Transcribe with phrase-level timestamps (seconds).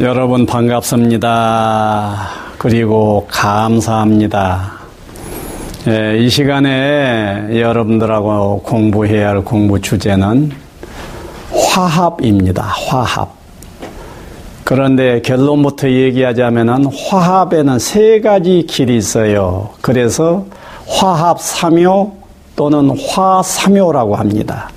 [0.00, 2.28] 여러분 반갑습니다.
[2.56, 4.74] 그리고 감사합니다.
[5.88, 10.52] 예, 이 시간에 여러분들하고 공부해야 할 공부 주제는
[11.50, 12.62] 화합입니다.
[12.62, 13.32] 화합.
[14.62, 19.70] 그런데 결론부터 얘기하자면 화합에는 세 가지 길이 있어요.
[19.80, 20.46] 그래서
[20.86, 22.12] 화합 삼요
[22.54, 24.70] 또는 화삼요라고 합니다.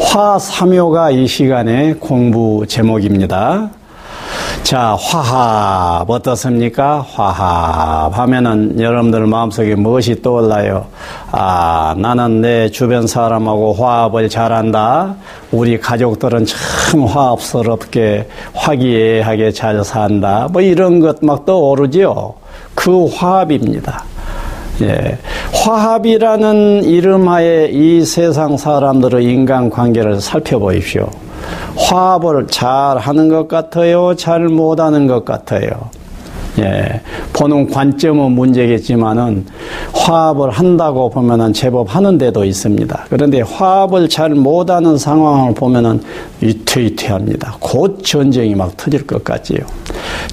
[0.00, 3.70] 화삼요가 이 시간의 공부 제목입니다.
[4.62, 7.04] 자, 화합 어떻습니까?
[7.12, 10.86] 화합 하면은 여러분들 마음속에 무엇이 떠올라요?
[11.32, 15.16] 아, 나는 내 주변 사람하고 화합을 잘한다.
[15.50, 20.46] 우리 가족들은 참 화합스럽게 화기애애하게 잘 산다.
[20.52, 22.34] 뭐 이런 것 막 떠오르죠.
[22.74, 24.04] 그 화합입니다.
[24.82, 25.18] 예.
[25.52, 31.08] 화합이라는 이름하에 이 세상 사람들의 인간관계를 살펴보십시오.
[31.76, 34.14] 화합을 잘 하는 것 같아요?
[34.14, 35.90] 잘 못하는 것 같아요?
[36.58, 37.00] 예,
[37.32, 39.46] 보는 관점은 문제겠지만은
[39.94, 43.06] 화합을 한다고 보면은 제법 하는 데도 있습니다.
[43.08, 46.02] 그런데 화합을 잘 못하는 상황을 보면은
[46.40, 47.56] 위태위태합니다.
[47.60, 49.60] 곧 전쟁이 막 터질 것 같지요.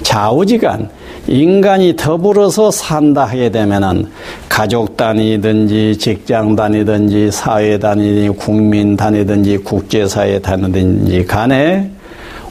[0.02, 0.89] 좌우지간
[1.28, 4.09] 인간이 더불어서 산다 하게 되면은
[4.47, 11.92] 가족 단위든지 직장 단위든지 사회 단위든지 국민 단위든지 국제사회 단위든지 간에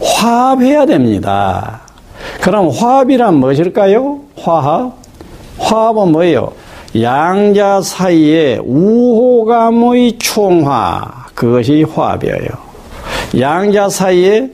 [0.00, 1.80] 화합해야 됩니다.
[2.42, 4.20] 그럼 화합이란 무엇일까요?
[4.38, 4.92] 화합?
[5.58, 6.52] 화합은 뭐예요?
[7.00, 11.26] 양자 사이에 우호감의 총화.
[11.34, 12.48] 그것이 화합이에요.
[13.38, 14.50] 양자 사이에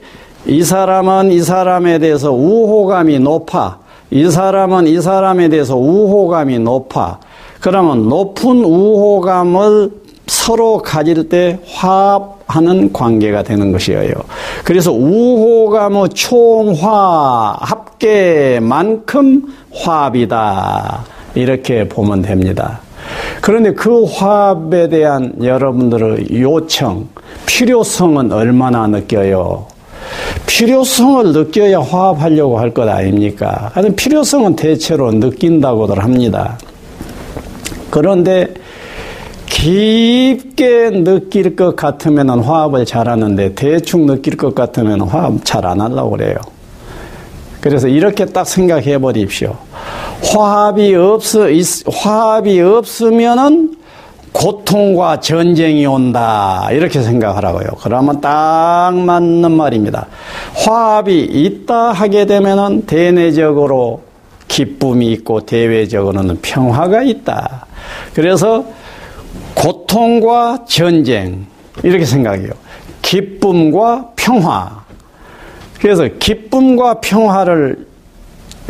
[0.46, 3.81] 이 사람은 이 사람에 대해서 우호감이 높아.
[4.12, 7.18] 이 사람은 이 사람에 대해서 우호감이 높아.
[7.60, 9.90] 그러면 높은 우호감을
[10.26, 14.12] 서로 가질 때 화합하는 관계가 되는 것이에요.
[14.64, 21.04] 그래서 우호감의 총화, 합계만큼 화합이다.
[21.34, 22.80] 이렇게 보면 됩니다.
[23.40, 27.08] 그런데 그 화합에 대한 여러분들의 요청,
[27.46, 29.71] 필요성은 얼마나 느껴요?
[30.56, 33.70] 필요성을 느껴야 화합하려고 할 것 아닙니까?
[33.72, 36.58] 하여튼 필요성은 대체로 느낀다고들 합니다.
[37.90, 38.48] 그런데
[39.46, 46.36] 깊게 느낄 것 같으면 화합을 잘하는데 대충 느낄 것 같으면 화합 잘 안 하려고 그래요.
[47.62, 49.56] 그래서 이렇게 딱 생각해 버립시오.
[50.22, 51.46] 화합이 없어,
[51.90, 53.76] 화합이 없으면은
[54.32, 56.68] 고통과 전쟁이 온다.
[56.72, 57.68] 이렇게 생각하라고요.
[57.82, 60.06] 그러면 딱 맞는 말입니다.
[60.54, 64.02] 화합이 있다 하게 되면은 대내적으로
[64.48, 67.66] 기쁨이 있고 대외적으로는 평화가 있다.
[68.14, 68.64] 그래서
[69.54, 71.46] 고통과 전쟁
[71.82, 72.50] 이렇게 생각해요.
[73.02, 74.82] 기쁨과 평화.
[75.80, 77.86] 그래서 기쁨과 평화를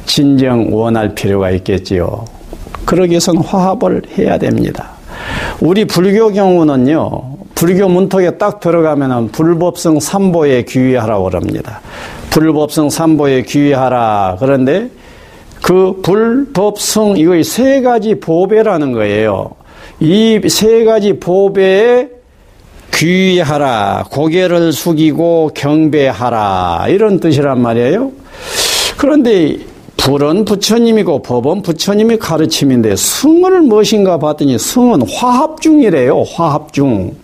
[0.06, 2.24] 진정 원할 필요가 있겠지요.
[2.84, 4.90] 그러기 위해서는 화합을 해야 됩니다.
[5.60, 11.80] 우리 불교 경우는요, 불교 문턱에 딱 들어가면은 불법성 삼보에 귀의하라고 그럽니다.
[12.30, 14.36] 불법성 삼보에 귀의하라.
[14.40, 14.88] 그런데
[15.62, 19.50] 그 불법성, 이거 세 가지 보배라는 거예요.
[20.00, 22.08] 이 세 가지 보배에
[22.92, 24.06] 귀의하라.
[24.10, 26.86] 고개를 숙이고 경배하라.
[26.88, 28.10] 이런 뜻이란 말이에요.
[28.96, 29.58] 그런데
[30.02, 36.24] 불은 부처님이고 법은 부처님의 가르침인데 승을 무엇인가 봤더니 승은 화합 중이래요.
[36.34, 37.14] 화합 중.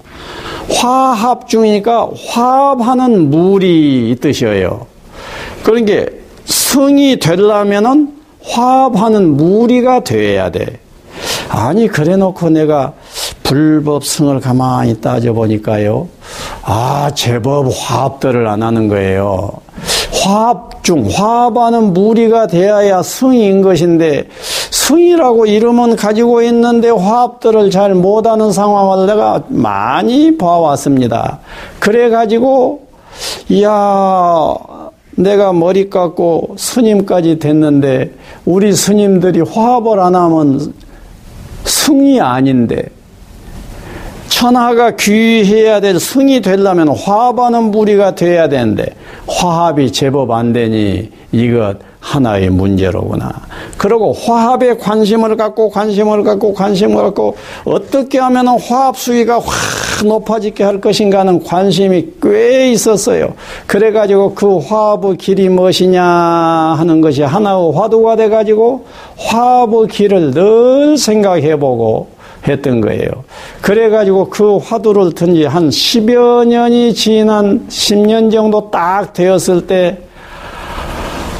[0.70, 4.86] 화합 중이니까 화합하는 물이 이 뜻이에요.
[5.64, 6.06] 그러니까
[6.44, 10.78] 승이 되려면은 화합하는 무리가 되어야 돼.
[11.48, 12.92] 아니 그래 놓고 내가
[13.42, 16.06] 불법승을 가만히 따져보니까요.
[16.62, 19.50] 아 제법 화합들을 안 하는 거예요.
[20.12, 24.28] 화합 중 화합하는 무리가 되어야 승인 것인데
[24.70, 31.40] 승이라고 이름은 가지고 있는데 화합들을 잘 못하는 상황을 내가 많이 봐왔습니다.
[31.78, 32.86] 그래 가지고
[33.48, 34.56] 이야
[35.16, 38.12] 내가 머리 깎고 스님까지 됐는데
[38.44, 40.72] 우리 스님들이 화합을 안 하면
[41.64, 42.84] 승이 아닌데
[44.28, 48.86] 천하가 귀해야 될 승이 되려면 화합하는 무리가 돼야 되는데
[49.28, 53.30] 화합이 제법 안 되니 이것 하나의 문제로구나.
[53.76, 60.80] 그리고 화합에 관심을 갖고 관심을 갖고 관심을 갖고 어떻게 하면 화합 수위가 확 높아지게 할
[60.80, 63.34] 것인가 하는 관심이 꽤 있었어요.
[63.66, 68.86] 그래가지고 그 화합의 길이 무엇이냐 하는 것이 하나의 화두가 돼가지고
[69.16, 73.08] 화합의 길을 늘 생각해보고 했던 거예요.
[73.60, 79.98] 그래가지고 그 화두를 든 지 한 10여 년이 지난 10년 정도 딱 되었을 때,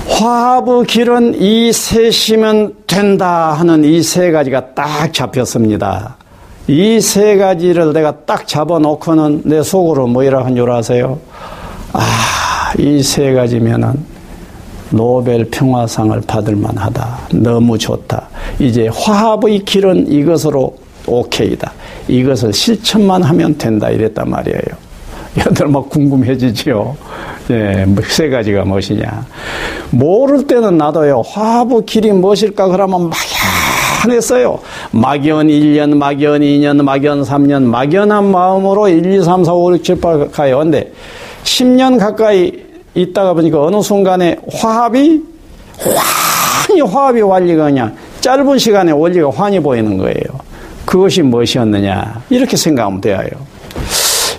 [0.08, 6.16] 화합의 길은 이 셋이면 된다 하는 이 세 가지가 딱 잡혔습니다.
[6.66, 11.18] 이 세 가지를 내가 딱 잡아놓고는 내 속으로 뭐이라 한 줄 아세요?
[11.92, 14.18] 아, 이 세 가지면은
[14.90, 17.18] 노벨 평화상을 받을 만하다.
[17.34, 18.28] 너무 좋다.
[18.58, 20.74] 이제 화합의 길은 이것으로
[21.08, 21.72] 오케이다.
[22.08, 23.90] 이것을 실천만 하면 된다.
[23.90, 24.88] 이랬단 말이에요.
[25.36, 26.96] 여러분들 막 궁금해지지요.
[27.50, 29.26] 예, 뭐세 가지가 무엇이냐.
[29.90, 32.68] 모를 때는 나도요, 화합의 길이 무엇일까?
[32.68, 33.10] 그러면
[34.04, 34.58] 막연했어요.
[34.90, 40.00] 막연 1년, 막연 2년, 막연 3년, 막연한 마음으로 1, 2, 3, 4, 5, 6, 7,
[40.00, 40.58] 8 가요.
[40.58, 40.92] 근데
[41.44, 42.52] 10년 가까이
[42.94, 45.22] 있다가 보니까 어느 순간에 화합이,
[45.78, 50.47] 환히 화합이 완리가 그냥 짧은 시간에 원리가 환히 보이는 거예요.
[50.88, 52.22] 그것이 무엇이었느냐.
[52.30, 53.18] 이렇게 생각하면 돼요.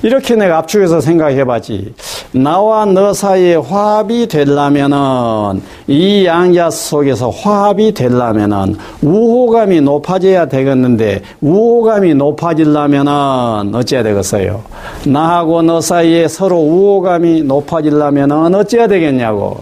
[0.02, 1.94] 이렇게 내가 압축해서 생각해 봤지.
[2.32, 13.76] 나와 너 사이에 화합이 되려면은, 이 양자 속에서 화합이 되려면은, 우호감이 높아져야 되겠는데, 우호감이 높아지려면은,
[13.76, 14.64] 어찌해야 되겠어요?
[15.06, 19.60] 나하고 너 사이에 서로 우호감이 높아지려면은, 어찌해야 되겠냐고.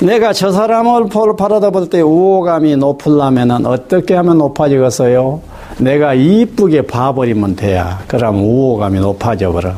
[0.00, 1.06] 내가 저 사람을
[1.36, 5.40] 바라다 볼 때 우호감이 높으려면 어떻게 하면 높아지겠어요?
[5.78, 8.00] 내가 이쁘게 봐버리면 돼야.
[8.06, 9.72] 그럼 우호감이 높아져 버려.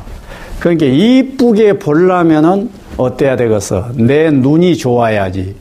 [0.59, 3.89] 그러니까 이쁘게 보려면은 어때야 되겠어?
[3.95, 5.55] 내 눈이 좋아야지.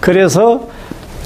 [0.00, 0.62] 그래서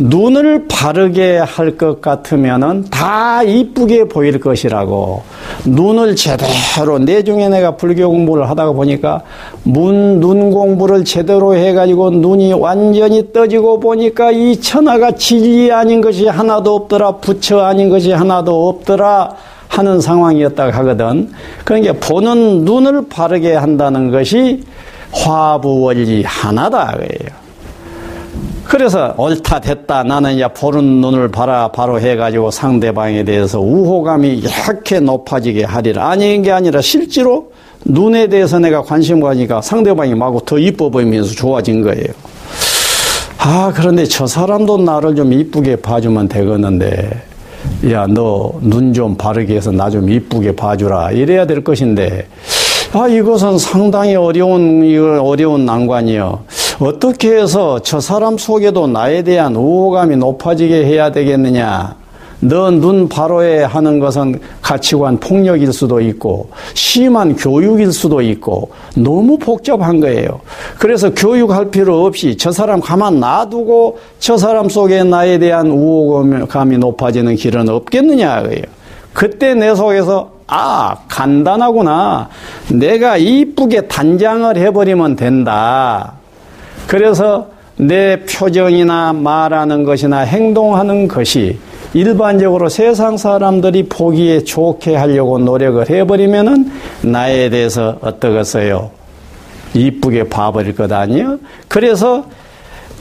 [0.01, 5.23] 눈을 바르게 할 것 같으면은 다 이쁘게 보일 것이라고.
[5.65, 9.23] 눈을 제대로, 내중에 내가 불교 공부를 하다가 보니까
[9.63, 16.75] 문, 눈 공부를 제대로 해가지고 눈이 완전히 떠지고 보니까 이 천하가 진리 아닌 것이 하나도
[16.75, 17.17] 없더라.
[17.17, 19.35] 부처 아닌 것이 하나도 없더라.
[19.69, 21.31] 하는 상황이었다고 하거든.
[21.65, 24.65] 그러니까 보는 눈을 바르게 한다는 것이
[25.13, 26.97] 화부 원리 하나다.
[28.71, 35.65] 그래서 옳다 됐다 나는 이제 보는 눈을 바라 바로 해가지고 상대방에 대해서 우호감이 이렇게 높아지게
[35.65, 37.51] 하리라 아닌 게 아니라 실제로
[37.85, 42.05] 눈에 대해서 내가 관심 가니까 상대방이 마구 더 이뻐 보이면서 좋아진 거예요.
[43.39, 47.23] 아 그런데 저 사람도 나를 좀 이쁘게 봐주면 되겠는데
[47.91, 52.29] 야 너 눈 좀 바르게 해서 나 좀 이쁘게 봐주라 이래야 될 것인데
[52.93, 54.81] 아 이것은 상당히 어려운
[55.21, 56.45] 어려운 난관이요.
[56.81, 62.01] 어떻게 해서 저 사람 속에도 나에 대한 우호감이 높아지게 해야 되겠느냐?
[62.43, 70.01] 너 눈 바로에 하는 것은 가치관 폭력일 수도 있고 심한 교육일 수도 있고 너무 복잡한
[70.01, 70.41] 거예요.
[70.79, 77.37] 그래서 교육할 필요 없이 저 사람 가만 놔두고 저 사람 속에 나에 대한 우호감이 높아지는
[77.37, 78.63] 길은 없겠느냐 그예요.
[79.13, 82.31] 그때 내 속에서 아 간단하구나.
[82.73, 86.20] 내가 이쁘게 단장을 해버리면 된다.
[86.91, 87.47] 그래서
[87.77, 91.57] 내 표정이나 말하는 것이나 행동하는 것이
[91.95, 96.69] 일반적으로 세상 사람들이 보기에 좋게 하려고 노력을 해버리면은
[97.03, 98.91] 나에 대해서 어떠겠어요?
[99.73, 101.39] 이쁘게 봐버릴 것 아니요?
[101.69, 102.25] 그래서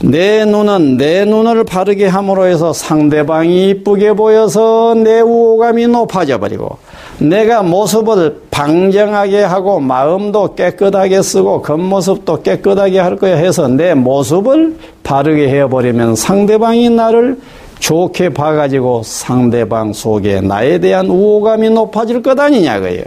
[0.04, 6.78] 내 눈은 내 눈을 바르게 함으로 해서 상대방이 이쁘게 보여서 내 우호감이 높아져 버리고
[7.18, 15.48] 내가 모습을 방정하게 하고 마음도 깨끗하게 쓰고 겉모습도 깨끗하게 할 거야 해서 내 모습을 바르게
[15.48, 17.40] 해버리면 상대방이 나를
[17.78, 23.00] 좋게 봐가지고 상대방 속에 나에 대한 우호감이 높아질 것 아니냐고요.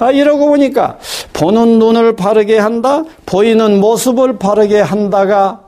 [0.00, 0.98] 아, 이러고 보니까
[1.32, 5.60] 보는 눈을 바르게 한다, 보이는 모습을 바르게 한다가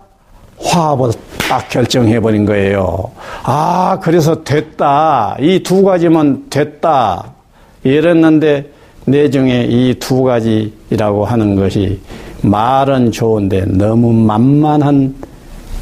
[0.60, 1.12] 화합을
[1.48, 3.12] 딱 결정해버린 거예요.
[3.44, 5.38] 아, 그래서 됐다.
[5.40, 7.32] 이 두 가지면 됐다.
[7.82, 8.75] 이랬는데
[9.06, 11.98] 내중에 이 두 가지라고 하는 것이
[12.42, 15.14] 말은 좋은데 너무 만만한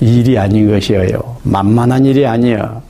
[0.00, 1.18] 일이 아닌 것이에요.
[1.42, 2.82] 만만한 일이 아니에요.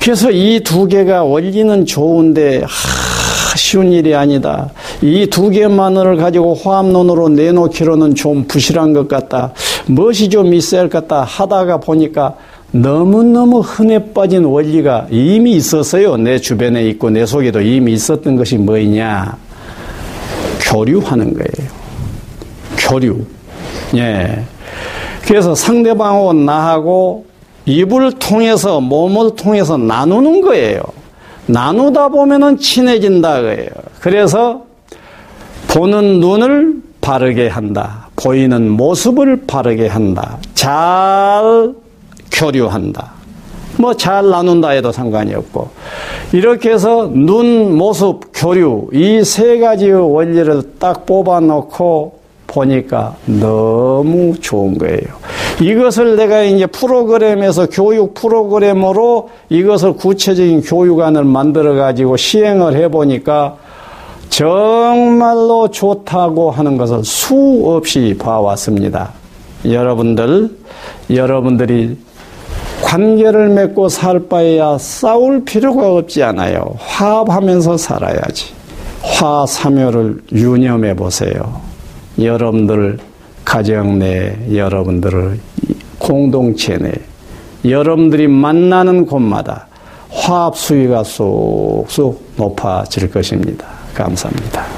[0.00, 4.70] 그래서 이 두 개가 원리는 좋은데 하, 쉬운 일이 아니다.
[5.02, 9.52] 이 두 개만을 가지고 화합론으로 내놓기로는 좀 부실한 것 같다.
[9.86, 12.34] 무엇이 좀 있어야 할 것 같다 하다가 보니까
[12.72, 16.16] 너무너무 흔해 빠진 원리가 이미 있었어요.
[16.16, 19.36] 내 주변에 있고 내 속에도 이미 있었던 것이 뭐냐?
[20.68, 21.70] 교류하는 거예요.
[22.78, 23.24] 교류.
[23.96, 24.44] 예.
[25.26, 27.26] 그래서 상대방하고 나하고
[27.64, 30.80] 입을 통해서 몸을 통해서 나누는 거예요.
[31.46, 33.68] 나누다 보면은 친해진다 거예요.
[34.00, 34.62] 그래서
[35.68, 38.08] 보는 눈을 바르게 한다.
[38.16, 40.38] 보이는 모습을 바르게 한다.
[40.54, 41.72] 잘
[42.32, 43.12] 교류한다.
[43.78, 45.70] 뭐 잘 나눈다 해도 상관이 없고
[46.32, 54.78] 이렇게 해서 눈, 모습, 교류 이 세 가지의 원리를 딱 뽑아 놓고 보니까 너무 좋은
[54.78, 55.00] 거예요.
[55.60, 63.56] 이것을 내가 이제 프로그램에서 교육 프로그램으로 이것을 구체적인 교육안을 만들어 가지고 시행을 해 보니까
[64.28, 69.12] 정말로 좋다고 하는 것을 수없이 봐왔습니다.
[69.64, 70.50] 여러분들,
[71.10, 71.96] 여러분들이
[72.88, 76.74] 관계를 맺고 살 바에야 싸울 필요가 없지 않아요.
[76.78, 78.54] 화합하면서 살아야지.
[79.02, 81.60] 화사묘를 유념해 보세요.
[82.18, 82.98] 여러분들
[83.44, 85.38] 가정 내, 여러분들의
[85.98, 86.92] 공동체 내,
[87.68, 89.66] 여러분들이 만나는 곳마다
[90.08, 93.66] 화합 수위가 쏙쏙 높아질 것입니다.
[93.92, 94.77] 감사합니다.